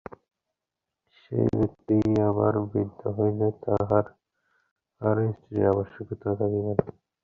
[1.17, 4.05] সেই ব্যক্তিই আবার বৃদ্ধ হইলে তাহার
[5.01, 6.85] আর স্ত্রীর আবশ্যকতা থাকিবে না।